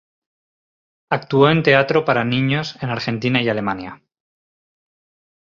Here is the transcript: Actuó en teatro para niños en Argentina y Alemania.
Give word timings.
Actuó 1.11 1.47
en 1.51 1.61
teatro 1.61 2.05
para 2.05 2.25
niños 2.25 2.75
en 2.81 2.89
Argentina 2.89 3.39
y 3.43 3.49
Alemania. 3.49 4.01